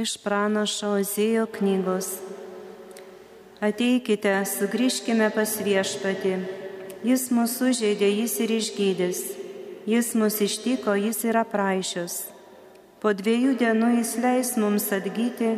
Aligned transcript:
Iš 0.00 0.14
pranašo 0.24 0.94
Ozėjo 0.96 1.42
knygos. 1.58 2.06
Ateikite, 3.60 4.32
sugrįžkime 4.48 5.26
pas 5.34 5.52
viešpatį. 5.60 6.32
Jis 7.04 7.26
mūsų 7.36 7.74
žaidė, 7.76 8.08
jis 8.22 8.38
ir 8.40 8.54
išgydys. 8.56 9.20
Jis 9.90 10.14
mus 10.16 10.40
ištiko, 10.46 10.94
jis 10.96 11.20
yra 11.28 11.44
praaišius. 11.44 12.16
Po 13.04 13.12
dviejų 13.12 13.58
dienų 13.60 13.92
jis 13.98 14.16
leis 14.24 14.56
mums 14.56 14.88
atgyti, 14.96 15.52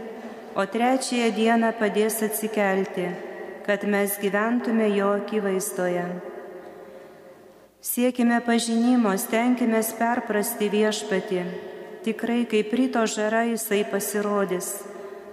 o 0.59 0.67
trečiąją 0.67 1.31
dieną 1.39 1.75
padės 1.79 2.19
atsikelti, 2.27 3.13
kad 3.69 3.87
mes 3.87 4.19
gyventume 4.25 4.91
jo 4.97 5.15
akivaizdoje. 5.23 6.09
Siekime 7.79 8.43
pažinimo, 8.43 9.15
stenkime 9.15 9.87
perprasti 10.01 10.73
viešpatį 10.73 11.45
tikrai 12.05 12.45
kaip 12.51 12.73
ryto 12.75 13.05
žara 13.07 13.45
jisai 13.47 13.85
pasirodys, 13.87 14.83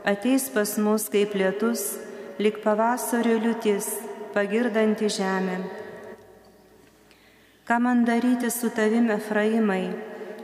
ateis 0.05 0.49
pas 0.53 0.77
mus 0.77 1.09
kaip 1.09 1.33
lietus, 1.33 1.97
lik 2.39 2.61
pavasario 2.63 3.37
liūtis, 3.41 3.87
pagirdanti 4.33 5.09
žemę. 5.09 5.57
Ką 7.67 7.77
man 7.81 8.05
daryti 8.05 8.49
su 8.49 8.69
tavim 8.69 9.09
Efraimai, 9.13 9.93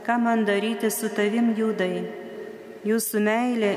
ką 0.06 0.18
man 0.22 0.44
daryti 0.46 0.90
su 0.90 1.08
tavim 1.10 1.54
Judai? 1.58 2.04
Jūsų 2.86 3.22
meilė 3.22 3.72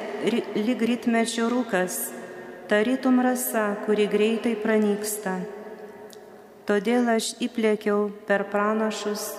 lyg 0.54 0.81
rytmečio 0.85 1.48
rūkas, 1.49 2.12
tarytum 2.70 3.23
rasa, 3.26 3.71
kuri 3.85 4.05
greitai 4.05 4.54
pranyksta. 4.54 5.40
Todėl 6.70 7.09
aš 7.09 7.31
įplėkiau 7.41 8.12
per 8.27 8.43
pranašus 8.52 9.31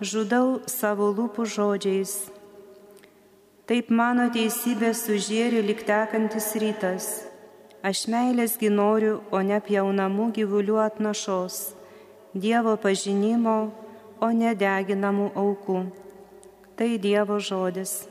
žudau 0.00 0.60
savo 0.66 1.10
lūpų 1.12 1.44
žodžiais. 1.44 2.30
Taip 3.68 3.90
mano 3.92 4.26
teisybė 4.32 4.94
sužėri 4.96 5.60
liktekantis 5.62 6.48
rytas. 6.58 7.08
Aš 7.84 8.06
meilės 8.12 8.56
ginoriu, 8.60 9.20
o 9.32 9.40
ne 9.44 9.60
pjaunamų 9.60 10.32
gyvulių 10.36 10.80
atnašos, 10.88 11.76
Dievo 12.30 12.76
pažinimo, 12.78 13.72
o 14.22 14.28
ne 14.30 14.52
deginamų 14.54 15.32
aukų. 15.34 15.80
Tai 16.76 16.90
Dievo 17.02 17.40
žodis. 17.42 18.09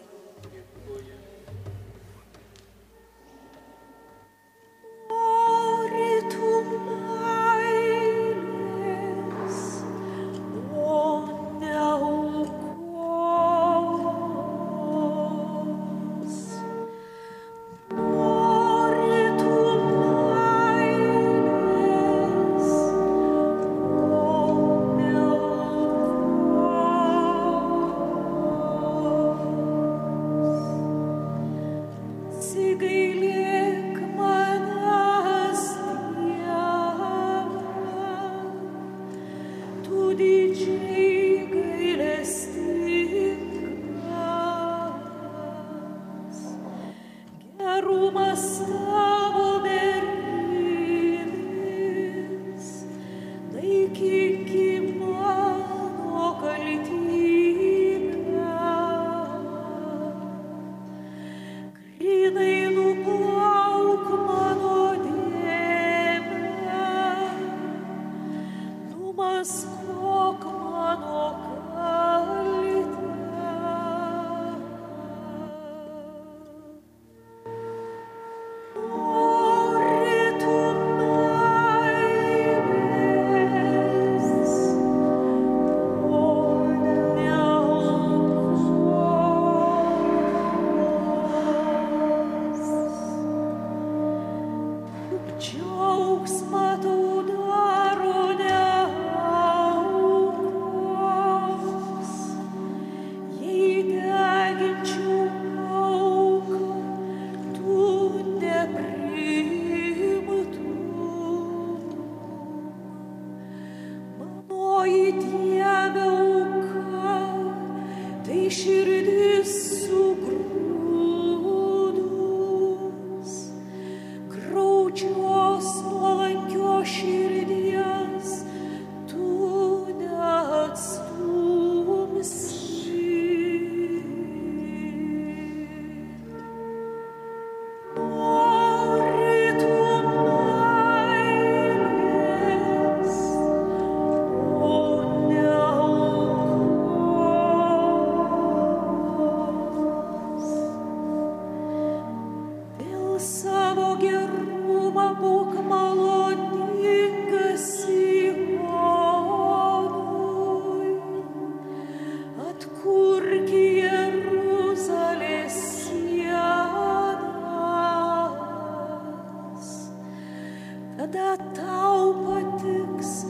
tada 171.00 171.38
tau 171.56 172.12
patiks 172.26 173.24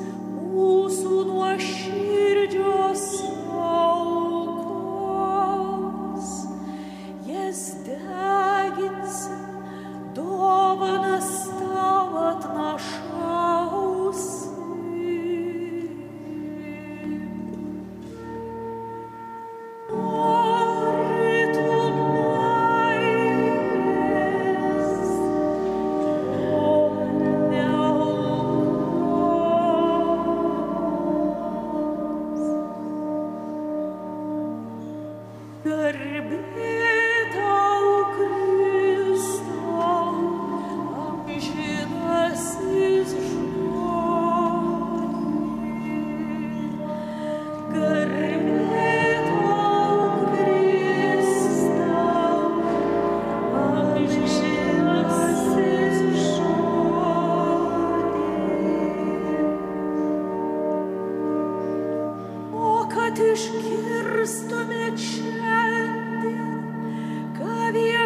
mūsų 0.49 1.17
nuoširdžios. 1.29 3.03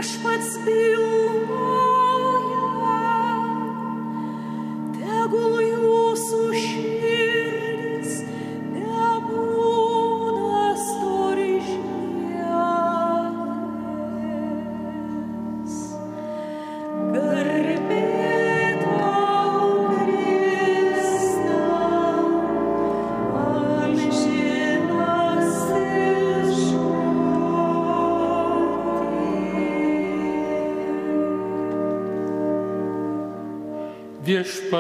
Schweiz 0.04 0.58
be 0.66 1.13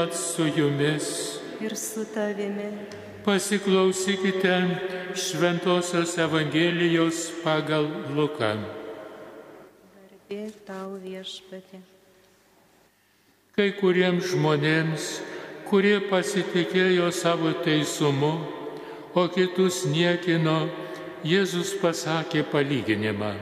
Viešpats 0.03 0.35
su 0.35 0.43
jumis. 0.45 1.39
ir 1.61 1.75
su 1.75 2.05
tavimi. 2.13 2.71
Pasiklausykite 3.25 4.67
Šventojios 5.15 6.17
Evangelijos 6.17 7.31
pagal 7.43 7.87
Luką. 8.15 8.57
Kai 13.55 13.71
kuriems 13.79 14.25
žmonėms, 14.33 15.21
kurie 15.69 15.99
pasitikėjo 16.09 17.11
savo 17.11 17.53
teisumu, 17.63 18.33
o 19.15 19.27
kitus 19.27 19.85
niekino, 19.85 20.67
Jėzus 21.23 21.77
pasakė 21.79 22.43
palyginimą. 22.51 23.35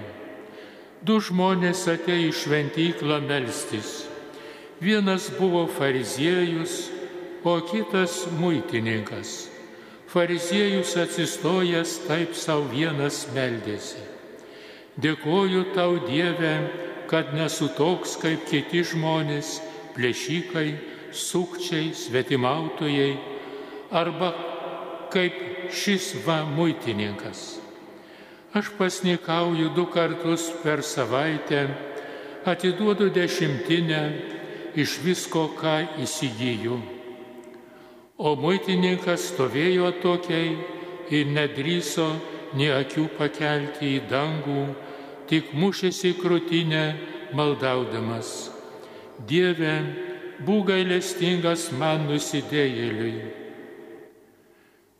Du 1.02 1.18
žmonės 1.18 1.88
atėjo 1.88 2.30
į 2.30 2.34
šventyklą 2.38 3.22
melstis. 3.26 4.11
Vienas 4.82 5.30
buvo 5.40 5.68
fariziejus, 5.68 6.90
o 7.44 7.62
kitas 7.62 8.26
muitininkas. 8.40 9.46
Fariziejus 10.10 10.98
atsistojęs 10.98 12.00
taip 12.08 12.34
savo 12.34 12.66
vienas 12.74 13.28
meldėsi. 13.30 14.02
Dėkoju 14.98 15.68
tau 15.76 16.00
Dieve, 16.08 16.56
kad 17.06 17.30
nesu 17.38 17.70
toks 17.78 18.18
kaip 18.24 18.42
kiti 18.50 18.82
žmonės, 18.82 19.60
plėšikai, 19.94 20.74
sukčiai, 21.14 21.94
svetimautojai 21.94 23.14
arba 23.94 24.34
kaip 25.14 25.70
šis 25.78 26.16
va 26.26 26.42
muitininkas. 26.50 27.62
Aš 28.58 28.74
pasnikauju 28.82 29.76
du 29.78 29.86
kartus 29.94 30.50
per 30.66 30.82
savaitę, 30.82 31.68
atiduodu 32.50 33.14
dešimtinę 33.14 34.41
iš 34.76 35.00
visko, 35.04 35.50
ką 35.58 36.02
įsigyju. 36.04 36.78
O 38.22 38.36
muitininkas 38.38 39.32
stovėjo 39.32 39.90
tokiai 40.04 40.54
ir 41.10 41.32
nedryso 41.34 42.08
nei 42.58 42.70
akių 42.74 43.08
pakelti 43.18 43.96
į 43.98 44.06
dangų, 44.12 44.64
tik 45.30 45.54
mušėsi 45.58 46.14
krūtinę 46.20 46.86
maldaudamas. 47.38 48.52
Dieve, 49.28 49.76
būk 50.46 50.72
gailestingas 50.72 51.70
man 51.78 52.08
nusidėjėliui. 52.10 53.14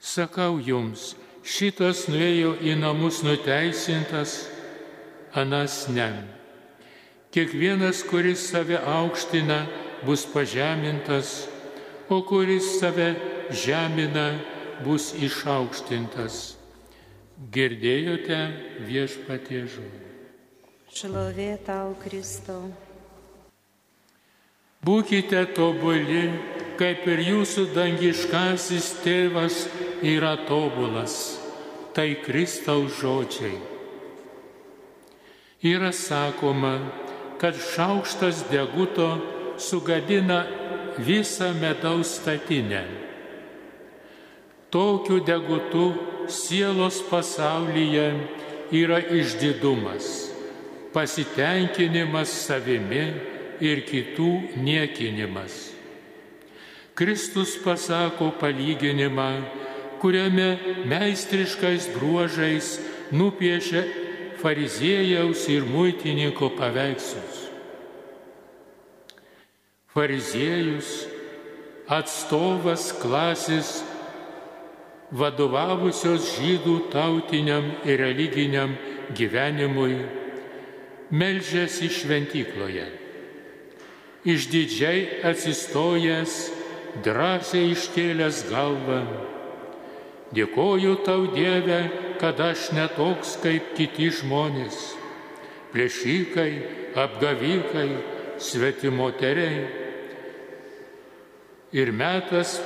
Sakau 0.02 0.58
jums, 0.66 1.12
šitas 1.46 2.08
nuėjo 2.10 2.56
į 2.58 2.78
namus 2.82 3.22
nuteisintas, 3.26 4.48
anas 5.38 5.84
ne. 5.94 6.41
Kiekvienas, 7.32 8.04
kuris 8.04 8.44
save 8.52 8.76
aukština, 8.76 9.66
bus 10.04 10.26
pažemintas, 10.28 11.48
o 12.10 12.20
kuris 12.28 12.80
save 12.80 13.16
žemina, 13.56 14.36
bus 14.84 15.14
išaukštintas. 15.16 16.58
Girdėjote 17.52 18.40
viešpatie 18.84 19.64
žodį. 19.72 20.08
Šlovė 20.92 21.54
tau, 21.64 21.96
Kristau. 22.04 22.68
Būkite 24.84 25.46
tobuli, 25.56 26.26
kaip 26.76 27.06
ir 27.08 27.22
jūsų 27.30 27.70
dangiškasis 27.72 28.90
tėvas 29.06 29.68
yra 30.04 30.34
tobulas. 30.50 31.38
Tai 31.96 32.10
Kristaus 32.26 33.00
žodžiai. 33.00 33.56
Yra 35.62 35.92
sakoma, 35.94 36.76
kad 37.42 37.56
šaukštas 37.76 38.44
deguto 38.52 39.18
sugadina 39.58 40.46
visą 40.98 41.54
medaus 41.62 42.20
statinę. 42.22 42.84
Tokiu 44.70 45.20
degutu 45.26 45.94
sielos 46.30 47.02
pasaulyje 47.10 48.14
yra 48.72 49.00
išdidumas, 49.02 50.30
pasitenkinimas 50.94 52.30
savimi 52.46 53.04
ir 53.60 53.82
kitų 53.90 54.62
niekinimas. 54.62 55.72
Kristus 56.94 57.58
pasako 57.66 58.30
palyginimą, 58.38 59.32
kuriame 59.98 60.86
meistriškais 60.86 61.90
bruožais 61.96 62.78
nupiešia 63.12 63.82
fariziejaus 64.42 65.48
ir 65.50 65.64
muitininko 65.66 66.50
paveikslus. 66.58 67.48
Fariziejus 69.92 70.90
atstovas 71.92 72.92
klasės 73.02 73.82
vadovavusios 75.12 76.30
žydų 76.38 76.78
tautiniam 76.94 77.68
ir 77.84 78.00
religiniam 78.00 78.78
gyvenimui, 79.18 79.98
melžėsi 81.12 81.92
šventykloje. 81.92 82.88
Išdidžiai 84.32 85.24
atsistojęs, 85.28 86.38
drąsiai 87.04 87.72
iškėlęs 87.74 88.46
galvą. 88.52 89.02
Dėkoju 90.32 90.96
tau 91.04 91.26
Dieve, 91.34 91.82
kad 92.22 92.40
aš 92.40 92.70
netoks 92.76 93.36
kaip 93.44 93.74
kiti 93.76 94.08
žmonės. 94.16 94.78
Plėšikai, 95.74 96.52
apgavikai, 96.96 97.90
svetimoteriai. 98.40 99.68
Ir 101.76 101.92
metas 101.96 102.58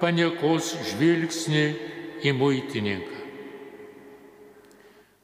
paniekos 0.00 0.72
žvilgsnį 0.92 1.66
į 2.26 2.32
muitininką. 2.34 3.22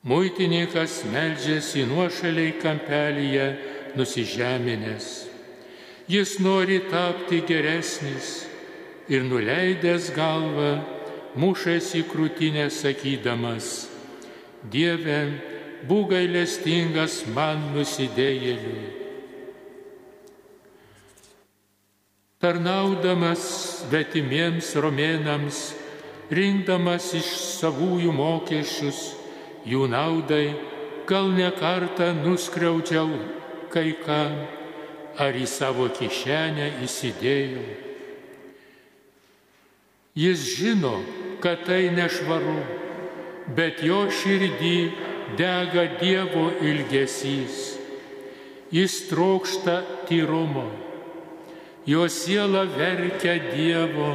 Muitininkas 0.03 1.05
meldžiasi 1.13 1.85
nuošaliai 1.87 2.57
kampelyje 2.59 3.47
nusižeminęs. 3.95 5.11
Jis 6.11 6.41
nori 6.43 6.81
tapti 6.91 7.39
geresnis 7.47 8.33
ir 9.07 9.23
nuleidęs 9.23 10.11
galvą, 10.17 10.73
mušasi 11.37 12.05
krūtinę 12.11 12.69
sakydamas, 12.71 13.89
Dieve, 14.63 15.19
būk 15.89 16.13
gailestingas 16.13 17.23
man 17.35 17.73
nusidėjėliui. 17.75 18.91
Tarnaudamas 22.43 23.43
svetimiems 23.83 24.73
romėnams, 24.83 25.59
rinkdamas 26.31 27.13
iš 27.19 27.29
savųjų 27.59 28.15
mokesčius, 28.15 29.03
jų 29.67 29.87
naudai, 29.91 30.55
gal 31.07 31.31
ne 31.35 31.51
kartą 31.55 32.13
nuskriaudžiau 32.19 33.11
kai 33.73 33.95
ką, 33.99 34.23
ar 35.23 35.39
į 35.39 35.47
savo 35.49 35.89
kišenę 35.91 36.69
įsidėjau. 36.87 37.65
Jis 40.19 40.43
žino, 40.59 40.99
kad 41.43 41.65
tai 41.67 41.91
nešvaru, 41.91 42.61
bet 43.57 43.83
jo 43.83 44.05
širdį 44.07 44.77
dega 45.39 45.89
Dievo 45.99 46.51
ilgesys. 46.63 47.79
Jis 48.73 48.95
trokšta 49.11 49.83
tyrumo, 50.09 50.69
jo 51.87 52.07
siela 52.09 52.63
verkia 52.71 53.35
Dievo. 53.51 54.15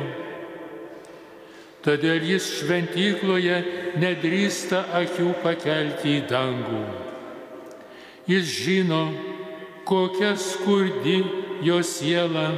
Todėl 1.86 2.24
jis 2.26 2.48
šventykloje 2.58 3.60
nedrįsta 4.02 4.82
akių 4.98 5.30
pakelti 5.44 6.18
į 6.18 6.24
dangų. 6.32 6.82
Jis 8.28 8.50
žino, 8.66 9.04
kokia 9.88 10.34
skurdi 10.36 11.22
jo 11.64 11.78
siela, 11.86 12.50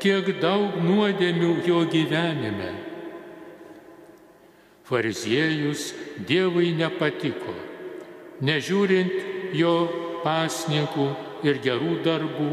kiek 0.00 0.30
daug 0.40 0.78
nuodėmių 0.80 1.58
jo 1.66 1.84
gyvenime. 1.92 2.83
Fariziejus 4.84 5.92
Dievui 6.28 6.74
nepatiko, 6.76 7.54
nežiūrint 8.44 9.54
jo 9.56 9.74
pasninkų 10.24 11.06
ir 11.48 11.60
gerų 11.64 12.00
darbų, 12.04 12.50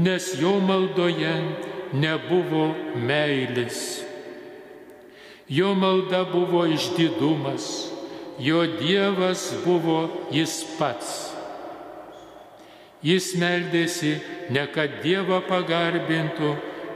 nes 0.00 0.30
jo 0.40 0.54
maldoje 0.64 1.34
nebuvo 1.92 2.70
meilės. 2.96 4.00
Jo 5.50 5.74
malda 5.74 6.22
buvo 6.30 6.62
išdidumas, 6.70 7.90
jo 8.40 8.62
Dievas 8.78 9.50
buvo 9.64 9.98
jis 10.32 10.62
pats. 10.78 11.12
Jis 13.04 13.34
meldėsi 13.40 14.14
ne 14.52 14.64
kad 14.72 15.00
Dievą 15.04 15.42
pagarbintų, 15.48 16.54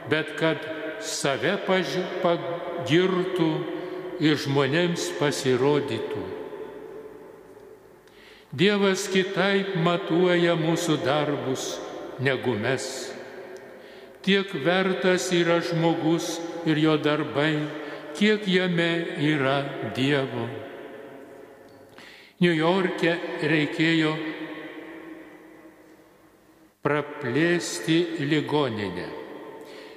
bet 0.09 0.37
kad 0.40 0.64
save 1.04 1.59
pagirtų 1.68 3.73
ir 4.23 4.38
žmonėms 4.38 5.11
pasirodytų. 5.18 6.23
Dievas 8.54 9.09
kitaip 9.11 9.75
matuoja 9.83 10.54
mūsų 10.54 11.00
darbus 11.02 11.73
negu 12.23 12.54
mes. 12.54 12.85
Tiek 14.23 14.52
vertas 14.64 15.26
yra 15.35 15.59
žmogus 15.64 16.38
ir 16.64 16.78
jo 16.78 16.94
darbai, 16.97 17.66
kiek 18.14 18.47
jame 18.47 19.18
yra 19.18 19.59
Dievo. 19.97 20.47
New 22.40 22.54
York'e 22.54 23.18
reikėjo 23.42 24.14
praplėsti 26.85 27.99
ligoninę. 28.30 29.09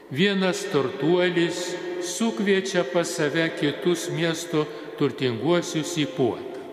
Vienas 0.10 0.64
turtuolis 0.72 1.76
sukviečia 2.08 2.86
pas 2.88 3.08
save 3.08 3.50
kitus 3.60 4.08
miesto 4.14 4.66
turtinguosius 4.98 5.94
į 6.00 6.08
puotą. 6.16 6.64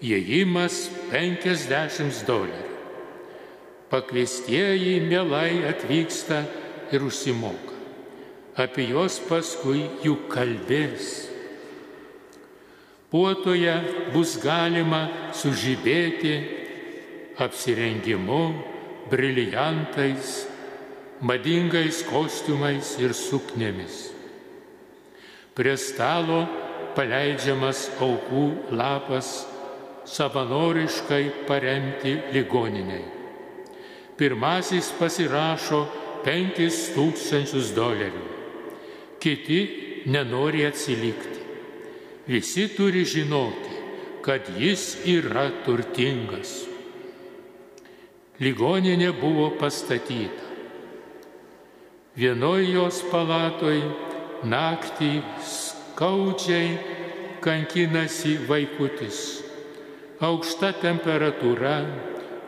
Įėjimas 0.00 0.88
50 1.12 2.24
dolerių. 2.24 2.68
Pakviestieji 3.90 5.00
mielai 5.02 5.66
atvyksta 5.68 6.44
ir 6.94 7.02
užsimoka. 7.04 7.74
Apie 8.60 8.86
juos 8.90 9.18
paskui 9.28 9.82
jų 10.04 10.14
kalbės. 10.30 11.10
Puotoje 13.10 13.74
bus 14.14 14.36
galima 14.42 15.02
sužibėti 15.34 16.34
apsirengimu, 17.42 18.42
briliantais, 19.10 20.44
madingais 21.20 22.04
kostiumais 22.06 22.94
ir 23.02 23.16
suknėmis. 23.16 24.19
Prie 25.54 25.76
stalo 25.76 26.44
paleidžiamas 26.94 27.88
aukų 28.02 28.44
lapas 28.74 29.30
savanoriškai 30.06 31.46
paremti 31.48 32.16
ligoniniai. 32.34 33.04
Pirmasis 34.18 34.90
pasirašo 34.98 35.80
5000 36.24 37.74
dolerių, 37.76 38.24
kiti 39.22 39.60
nenori 40.12 40.66
atsilikti. 40.68 41.38
Visi 42.30 42.68
turi 42.76 43.04
žinoti, 43.08 43.78
kad 44.22 44.50
jis 44.60 45.00
yra 45.08 45.48
turtingas. 45.64 46.60
Ligoninė 48.40 49.10
buvo 49.16 49.50
pastatyta. 49.60 50.46
Vienoje 52.20 52.70
jos 52.74 53.00
palatoj 53.10 53.80
naktį 54.44 55.12
skaudžiai 55.44 56.74
kankinasi 57.44 58.38
vaikutis 58.48 59.40
aukšta 60.20 60.74
temperatūra, 60.82 61.76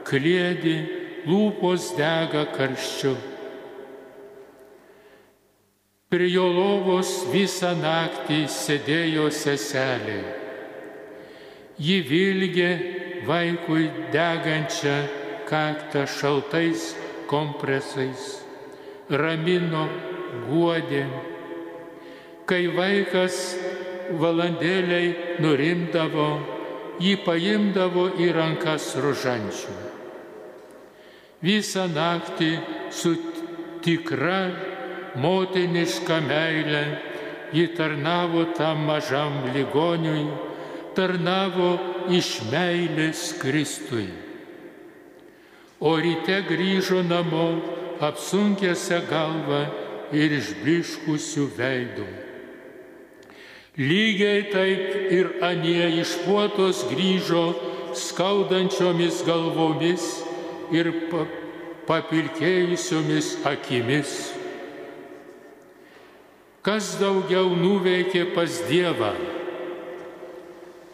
klėdi, 0.05 0.77
lūpos 1.25 1.93
dega 1.97 2.45
karščiu. 2.53 3.15
Prie 6.13 6.29
jo 6.29 6.45
lovos 6.53 7.15
visą 7.33 7.73
naktį 7.79 8.43
sėdėjo 8.53 9.31
seselė. 9.33 10.21
Ji 11.81 11.99
vilgė 12.05 12.71
vaikui 13.25 13.89
degančią 14.13 14.99
kaktą 15.49 16.05
šaltais 16.05 16.91
kompresais, 17.33 18.43
ramino, 19.09 19.89
guodė. 20.51 21.07
Kai 22.47 22.67
vaikas 22.75 23.39
valandėliai 24.19 25.39
nurimdavo, 25.43 26.29
jį 27.03 27.15
paimdavo 27.25 28.09
į 28.21 28.33
rankas 28.37 28.93
rožančių. 29.03 29.77
Visą 31.43 31.89
naktį 31.91 32.51
su 32.95 33.15
tikra 33.83 34.43
motiniška 35.19 36.21
meilė 36.27 36.85
ji 37.53 37.67
tarnavo 37.77 38.45
tam 38.57 38.87
mažam 38.87 39.43
ligoniui, 39.55 40.27
tarnavo 40.97 41.73
iš 42.11 42.41
meilės 42.53 43.33
Kristui. 43.41 44.09
O 45.83 45.97
ryte 45.99 46.39
grįžo 46.49 47.03
namo 47.03 47.47
apsunkęsią 48.03 49.01
galvą 49.11 49.63
ir 50.15 50.37
išbliškusių 50.39 51.49
veidų. 51.59 52.07
Lygiai 53.79 54.51
taip 54.53 55.13
ir 55.17 55.31
anie 55.41 55.87
iš 56.03 56.19
puotos 56.27 56.83
grįžo 56.91 57.55
skaudančiomis 57.97 59.23
galvomis 59.25 60.05
ir 60.77 60.91
papilkėjusiomis 61.89 63.31
akimis. 63.49 64.13
Kas 66.61 66.99
daugiau 67.01 67.57
nuveikė 67.57 68.27
pas 68.37 68.61
Dievą? 68.69 69.15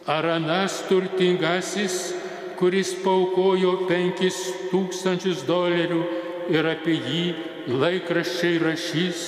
Ar 0.07 0.31
anas 0.39 0.79
turtingasis, 0.87 2.15
kuris 2.63 2.95
paukojo 3.03 3.89
penkis 3.91 4.39
tūkstančius 4.71 5.43
dolerių 5.51 6.05
ir 6.55 6.71
apie 6.71 6.95
jį 6.95 7.25
laikraščiai 7.75 8.63
rašys? 8.63 9.25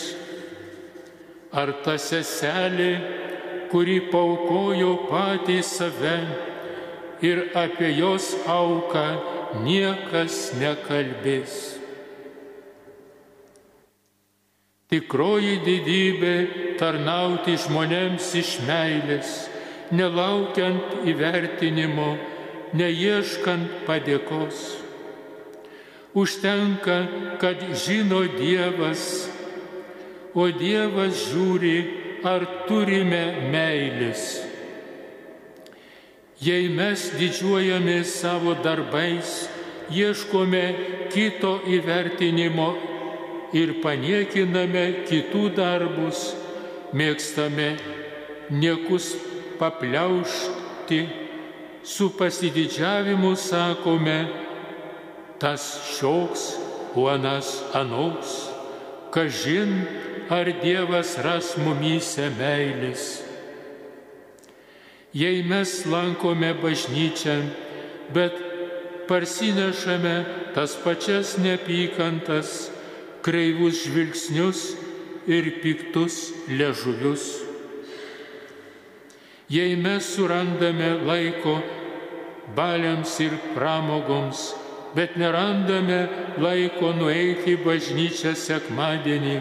Ar 1.50 1.74
ta 1.82 1.98
seselė, 1.98 3.19
kuri 3.70 4.00
paukojo 4.10 4.94
patį 5.10 5.60
save 5.62 6.16
ir 7.22 7.42
apie 7.54 7.92
jos 7.94 8.32
auką 8.48 9.06
niekas 9.64 10.50
nekalbės. 10.58 11.76
Tikroji 14.90 15.60
didybė 15.62 16.34
tarnauti 16.80 17.54
žmonėms 17.62 18.32
iš 18.40 18.56
meilės, 18.66 19.34
nelaukiant 19.94 21.06
įvertinimo, 21.06 22.16
neieškant 22.74 23.84
padėkos. 23.86 24.64
Užtenka, 26.10 26.96
kad 27.38 27.62
žino 27.78 28.24
Dievas, 28.34 29.28
o 30.34 30.48
Dievas 30.50 31.28
žiūri 31.30 31.99
ar 32.26 32.44
turime 32.68 33.50
meilės. 33.52 34.40
Jei 36.40 36.70
mes 36.72 37.10
didžiuojamės 37.20 38.14
savo 38.22 38.54
darbais, 38.64 39.48
ieškome 39.92 40.64
kito 41.12 41.58
įvertinimo 41.68 42.70
ir 43.56 43.74
paniekiname 43.82 45.04
kitų 45.08 45.50
darbus, 45.56 46.30
mėgstame 46.96 47.74
niekus 48.50 49.12
papliaušti, 49.60 51.00
su 51.84 52.10
pasididžiavimu 52.16 53.34
sakome, 53.36 54.20
tas 55.40 55.66
šioks, 55.96 56.46
o 56.96 57.06
anas 57.08 57.60
anoks, 57.76 58.50
kažin 59.14 59.76
ar 60.30 60.46
Dievas 60.62 61.16
ras 61.26 61.56
mumyse 61.58 62.28
meilės. 62.38 63.18
Jei 65.10 65.42
mes 65.42 65.72
lankome 65.90 66.52
bažnyčią, 66.62 67.34
bet 68.14 68.36
parsinešame 69.10 70.14
tas 70.54 70.76
pačias 70.84 71.34
neapykantas, 71.34 72.70
kreivus 73.26 73.82
žvilgsnius 73.82 74.62
ir 75.26 75.50
piktus 75.64 76.30
ležuvius. 76.46 77.26
Jei 79.50 79.74
mes 79.74 80.14
surandame 80.14 80.94
laiko 81.10 81.58
baliams 82.54 83.18
ir 83.18 83.34
pramogoms, 83.50 84.52
bet 84.94 85.18
nerandame 85.18 86.04
laiko 86.38 86.94
nueiti 86.94 87.56
į 87.58 87.64
bažnyčią 87.66 88.38
sekmadienį, 88.38 89.40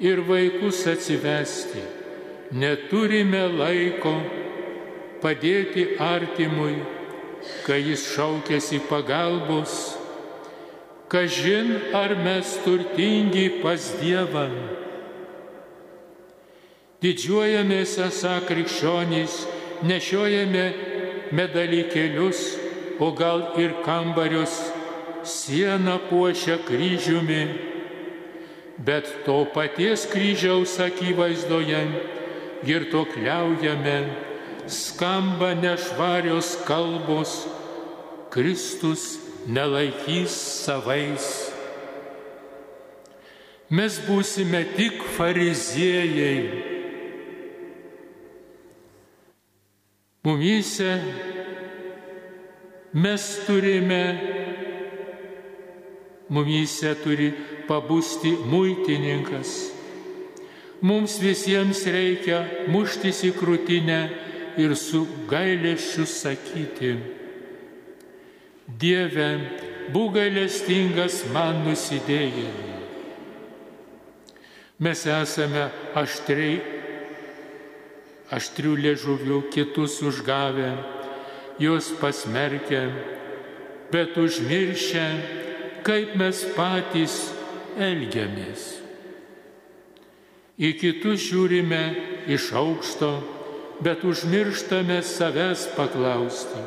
ir 0.00 0.18
vaikus 0.28 0.86
atsivesti. 0.86 1.82
Neturime 2.52 3.44
laiko 3.52 4.14
padėti 5.22 5.98
artimui, 6.00 6.78
kai 7.66 7.82
jis 7.82 8.06
šaukėsi 8.14 8.80
pagalbos, 8.88 9.74
kažin 11.12 11.74
ar 11.96 12.14
mes 12.24 12.54
turtingi 12.64 13.60
pas 13.62 13.90
Dievą. 14.00 14.48
Didžiuojamės 17.02 17.92
esą 18.08 18.38
krikščionys, 18.48 19.44
nešiojame 19.86 20.64
medalykėlius, 21.36 22.40
o 22.98 23.12
gal 23.14 23.52
ir 23.62 23.76
kambarius, 23.84 24.56
sieną 25.22 26.00
puošia 26.08 26.56
kryžiumi, 26.66 27.67
bet 28.78 29.24
to 29.26 29.44
paties 29.54 30.06
kryžiaus 30.06 30.78
akivaizdoje 30.80 31.82
girtokliaujame 32.64 33.98
skamba 34.68 35.54
nešvarios 35.54 36.56
kalbos, 36.66 37.46
Kristus 38.30 39.18
nelaikys 39.48 40.34
savais. 40.64 41.48
Mes 43.70 43.98
būsime 44.04 44.62
tik 44.76 45.02
fariziejai. 45.16 46.40
Mumyse 50.24 50.92
mes 52.92 53.24
turime, 53.46 54.02
mumyse 56.28 56.92
turi 57.00 57.32
pabusti 57.68 58.32
muitininkas. 58.48 59.52
Mums 60.80 61.18
visiems 61.20 61.84
reikia 61.90 62.42
muštis 62.70 63.24
į 63.26 63.32
krūtinę 63.36 64.00
ir 64.58 64.74
su 64.78 65.04
gailėšiu 65.30 66.06
sakyti, 66.06 66.92
Dieve, 68.68 69.28
būk 69.94 70.18
gailestingas 70.18 71.22
man 71.32 71.62
nusidėjėlį. 71.64 72.74
Mes 74.84 75.04
esame 75.08 75.62
aštriai, 75.96 76.58
aštrių 78.36 78.74
liežuvių 78.84 79.38
kitus 79.54 79.96
užgavę, 80.04 80.68
juos 81.58 81.88
pasmerkę, 81.98 82.82
bet 83.88 84.20
užmiršę, 84.20 85.06
kaip 85.88 86.12
mes 86.20 86.44
patys 86.52 87.16
elgiamės. 87.78 88.68
Į 90.58 90.72
kitus 90.80 91.22
žiūrime 91.28 91.82
iš 92.34 92.50
aukšto, 92.58 93.12
bet 93.84 94.02
užmirštame 94.02 94.98
savęs 95.06 95.68
paklausti, 95.76 96.62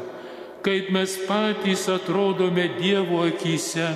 kaip 0.63 0.91
mes 0.95 1.17
patys 1.27 1.89
atrodome 1.91 2.69
Dievo 2.77 3.25
akise. 3.27 3.89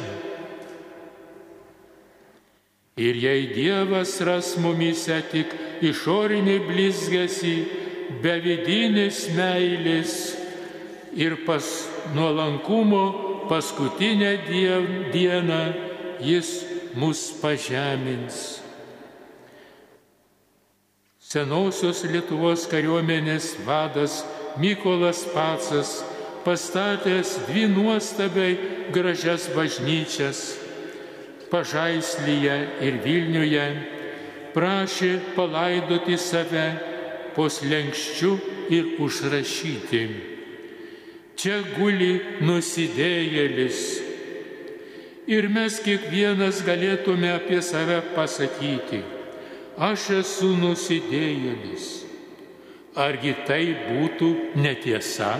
Ir 2.99 3.15
jei 3.19 3.47
Dievas 3.55 4.19
ras 4.23 4.53
mumise 4.59 5.21
tik 5.31 5.51
išorinį 5.83 6.59
blizgesį, 6.67 7.55
be 8.23 8.35
vidinės 8.43 9.25
meilės 9.35 10.13
ir 11.15 11.39
pas 11.47 11.65
nuolankumo 12.15 13.47
paskutinę 13.49 14.37
dieną 15.11 15.63
jis 16.23 16.74
mus 16.95 17.27
pažemins 17.41 18.65
senosios 21.35 22.03
Lietuvos 22.07 22.67
kariuomenės 22.71 23.55
vadas 23.65 24.21
Mykolas 24.61 25.25
Pacas 25.33 25.97
pastatęs 26.45 27.39
dvi 27.49 27.65
nuostabiai 27.67 28.55
gražias 28.93 29.49
bažnyčias 29.55 30.45
Pažaislyje 31.49 32.55
ir 32.83 32.95
Vilniuje, 33.03 33.65
prašė 34.55 35.11
palaidoti 35.35 36.17
save 36.17 36.65
po 37.35 37.45
slengščiu 37.51 38.31
ir 38.73 38.95
užrašyti. 39.03 40.01
Čia 41.35 41.61
guli 41.75 42.41
nusidėjėlis. 42.41 44.04
Ir 45.25 45.49
mes 45.49 45.79
kiekvienas 45.81 46.61
galėtume 46.65 47.31
apie 47.33 47.61
save 47.65 48.01
pasakyti 48.13 49.01
aš 49.77 50.09
esu 50.21 50.53
nusidėjėlis. 50.55 51.85
Argi 52.95 53.33
tai 53.47 53.63
būtų 53.89 54.29
netiesa? 54.55 55.35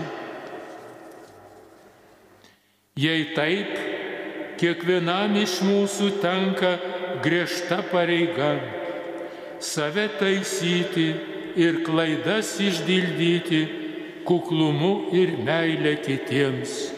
Jei 2.96 3.32
taip, 3.36 3.72
kiekvienam 4.60 5.36
iš 5.40 5.60
mūsų 5.64 6.10
tenka 6.20 6.76
griežta 7.24 7.82
pareiga 7.90 8.56
save 9.60 10.08
taisyti 10.20 11.08
ir 11.56 11.80
klaidas 11.84 12.56
išdildyti 12.60 13.62
kuklumu 14.28 15.14
ir 15.16 15.32
meilė 15.44 15.96
kitiems. 16.04 16.95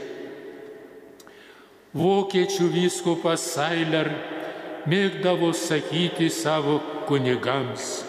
Vokiečių 1.96 2.66
vyskupas 2.68 3.40
Sailer 3.54 4.10
mėgdavo 4.88 5.54
sakyti 5.56 6.28
savo 6.28 6.82
kunigams. 7.08 8.02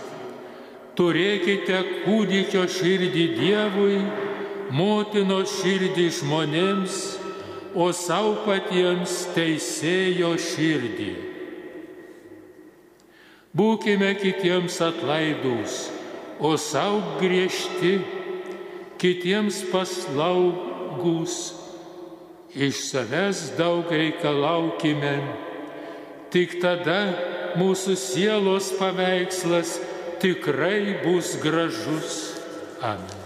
Turėkite 1.00 1.78
kūdikio 2.04 2.66
širdį 2.68 3.26
Dievui, 3.38 4.02
motinos 4.76 5.54
širdį 5.62 6.10
žmonėms, 6.18 6.98
o 7.72 7.88
savo 7.96 8.34
patiems 8.44 9.30
teisėjo 9.32 10.34
širdį. 10.36 11.14
Būkime 13.56 14.12
kitiems 14.20 14.82
atlaidus, 14.84 15.86
o 16.44 16.52
savo 16.60 17.16
griežti, 17.22 17.96
kitiems 19.00 19.64
paslaugus, 19.72 21.59
iš 22.56 22.82
savęs 22.90 23.52
daug 23.58 23.92
reikalaukime, 23.92 25.16
tik 26.34 26.60
tada 26.64 27.00
mūsų 27.60 27.96
sielos 28.00 28.74
paveikslas 28.80 29.78
tikrai 30.22 31.00
bus 31.06 31.36
gražus. 31.44 32.20
Amen. 32.82 33.19